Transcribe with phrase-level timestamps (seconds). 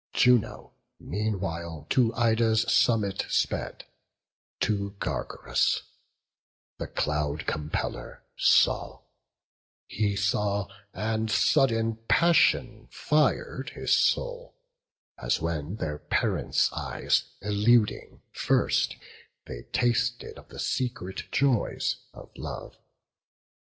[0.13, 3.83] Juno meanwhile to Ida's summit sped,
[4.61, 5.81] To Gargarus;
[6.79, 9.01] the Cloud compeller saw;
[9.85, 14.55] He saw, and sudden passion fir'd his soul,
[15.19, 18.95] As when, their parents' eyes eluding, first
[19.45, 22.75] They tasted of the secret joys of love.